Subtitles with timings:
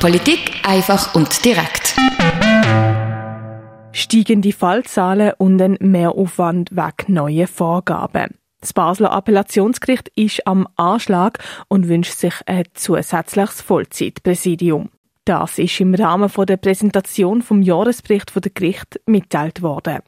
[0.00, 1.94] Politik einfach und direkt.
[3.92, 8.34] Steigende Fallzahlen und ein Mehraufwand wegen neuen Vorgaben.
[8.60, 14.90] Das Basler Appellationsgericht ist am Anschlag und wünscht sich ein zusätzliches Vollzeitpräsidium.
[15.24, 20.00] Das ist im Rahmen der Präsentation vom Jahresbericht der Gericht mitteilt worden.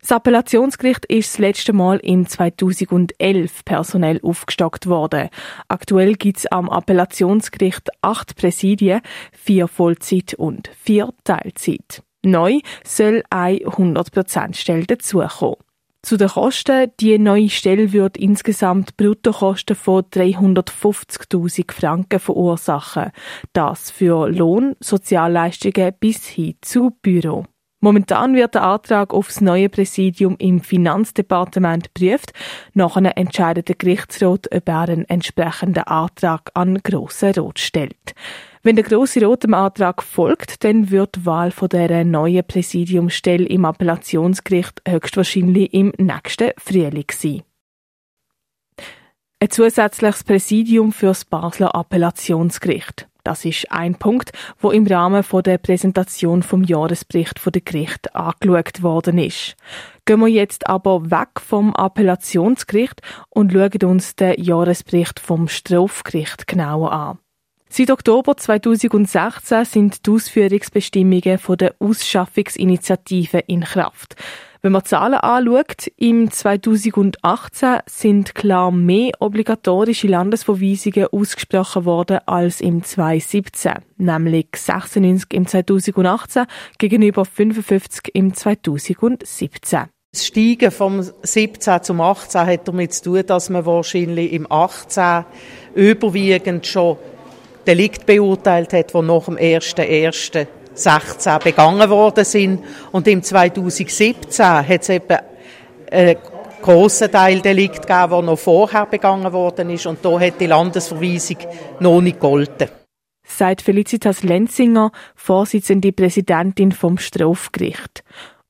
[0.00, 5.28] Das Appellationsgericht ist das letzte Mal im 2011 personell aufgestockt worden.
[5.68, 12.02] Aktuell gibt es am Appellationsgericht acht Präsidien, vier Vollzeit und vier Teilzeit.
[12.22, 15.56] Neu soll eine 100%-Stelle dazukommen.
[16.02, 16.90] Zu den Kosten.
[16.98, 23.10] Die neue Stelle wird insgesamt Bruttokosten von 350.000 Franken verursachen.
[23.52, 27.44] Das für Lohn, Sozialleistungen bis hin zu Büro.
[27.82, 32.32] Momentan wird der Antrag aufs neue Präsidium im Finanzdepartement geprüft.
[32.74, 38.14] Nachher entscheidet der Gerichtsrat, ob er einen entsprechenden Antrag an Grossen Rot stellt.
[38.62, 43.46] Wenn der Grosse Rot dem Antrag folgt, dann wird die Wahl von der neuen Präsidiumstelle
[43.46, 47.42] im Appellationsgericht höchstwahrscheinlich im nächsten Frühling sein.
[49.42, 53.09] Ein zusätzliches Präsidium für das Basler Appellationsgericht.
[53.24, 58.82] Das ist ein Punkt, wo im Rahmen der Präsentation vom Jahresbericht von der Gericht angeschaut
[58.82, 59.56] worden ist.
[60.04, 66.92] Gehen wir jetzt aber weg vom Appellationsgericht und schauen uns den Jahresbericht vom Strafgericht genauer
[66.92, 67.18] an.
[67.72, 74.16] Seit Oktober 2016 sind die Ausführungsbestimmungen von der Ausschaffungsinitiative in Kraft.
[74.62, 82.84] Wenn man Zahlen anschaut, im 2018 sind klar mehr obligatorische Landesverweisungen ausgesprochen worden als im
[82.84, 86.44] 2017, nämlich 96 im 2018
[86.76, 89.84] gegenüber 55 im 2017.
[90.12, 95.24] Das Steigen vom 17 zum 18 hat damit zu tun, dass man wahrscheinlich im 18
[95.74, 96.98] überwiegend schon
[97.66, 100.46] Delikt beurteilt hat, die nach dem 1.1.
[100.82, 102.64] 16 begangen worden sind.
[102.92, 105.20] Und im 2017 hat es etwa
[105.90, 106.16] einen
[106.62, 109.86] grossen Teil Delikt gegeben, der noch vorher begangen worden ist.
[109.86, 111.38] Und da hat die Landesverweisung
[111.80, 112.68] noch nicht gegolten.
[113.24, 118.02] Sagt Felicitas Lenzinger, Vorsitzende Präsidentin vom Strafgericht.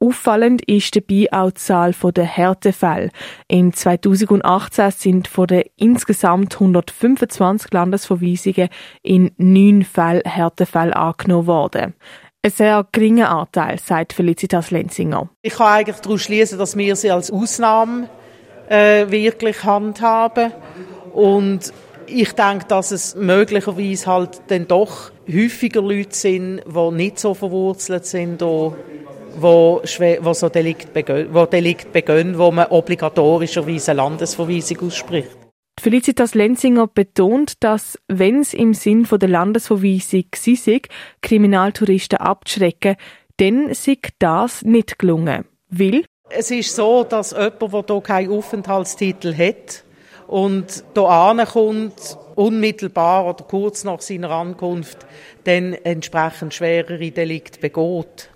[0.00, 3.10] Auffallend ist dabei auch die Zahl der Härtefälle.
[3.48, 8.68] Im 2018 sind von den insgesamt 125 Landesverweisungen
[9.02, 11.94] in neun Fällen Härtefälle angenommen worden.
[12.42, 15.28] Ein sehr geringer Anteil, sagt Felicitas Lenzinger.
[15.42, 18.08] Ich kann eigentlich daraus schließen, dass wir sie als Ausnahme
[18.68, 20.52] äh, wirklich handhaben.
[21.12, 21.72] Und
[22.06, 28.06] ich denke, dass es möglicherweise halt dann doch häufiger Leute sind, die nicht so verwurzelt
[28.06, 28.40] sind,
[29.40, 35.36] wo, wo so Delikt begehen, wo Delikt begehen, wo man obligatorischerweise Landesverweisung ausspricht.
[35.80, 40.80] Felicitas Lenzinger betont, dass, wenn es im Sinn von der Landesverweisung sei,
[41.22, 42.96] Kriminaltouristen abzuschrecken,
[43.36, 45.44] dann sei das nicht gelungen.
[45.68, 46.04] Will?
[46.30, 49.84] Es ist so, dass jemand, der hier keinen Aufenthaltstitel hat
[50.26, 55.06] und hier ankommt, unmittelbar oder kurz nach seiner Ankunft,
[55.44, 58.30] dann entsprechend schwerere Delikte begeht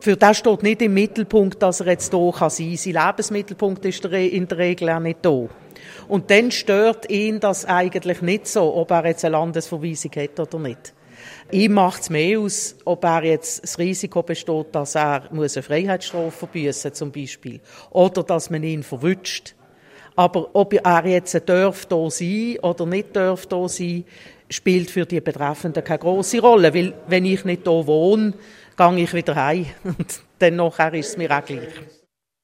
[0.00, 2.50] für das steht nicht im Mittelpunkt, dass er jetzt hier sein kann.
[2.50, 5.48] Sein Lebensmittelpunkt ist in der Regel auch nicht da.
[6.08, 10.58] Und dann stört ihn das eigentlich nicht so, ob er jetzt eine Landesverweisung hat oder
[10.58, 10.94] nicht.
[11.50, 15.62] Ihm macht es mehr aus, ob er jetzt das Risiko besteht, dass er muss eine
[15.62, 17.60] Freiheitsstrafe verbüßen zum Beispiel.
[17.90, 19.54] Oder dass man ihn verwünscht.
[20.14, 24.04] Aber ob er jetzt darf da sein oder nicht darf da sein,
[24.50, 26.74] spielt für die Betreffenden keine große Rolle.
[26.74, 28.34] Weil, wenn ich nicht da wohne,
[28.78, 29.66] gehe ich wieder heim.
[29.84, 31.68] Und dann nachher ist es mir auch gleich.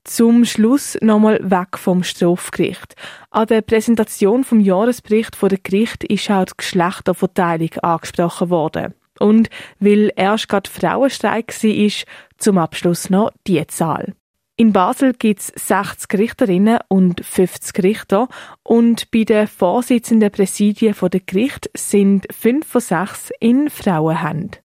[0.05, 2.95] Zum Schluss nochmal weg vom Strafgericht.
[3.31, 8.94] An der Präsentation vom Jahresbericht vor der Gericht ist auch die Geschlechterverteilung angesprochen worden.
[9.19, 9.49] Und
[9.81, 11.91] weil erst gerade Frauenstreik war,
[12.37, 14.12] zum Abschluss noch die Zahl.
[14.56, 18.28] In Basel gibt es 60 Richterinnen und 50 Richter
[18.62, 24.63] und bei den Vorsitzenden Präsidien der Gericht sind 5 von 6 in Frauenhand.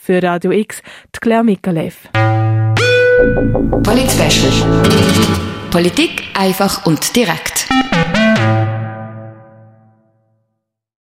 [0.00, 0.82] Für Radio X,
[1.14, 2.08] die Claire Mikalev.
[3.82, 4.10] Polit
[5.70, 7.68] Politik einfach und direkt.